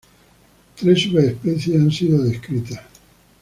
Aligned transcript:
Tres 0.77 1.01
subespecies 1.03 1.79
han 1.79 1.91
sido 1.91 2.23
descritas. 2.23 2.79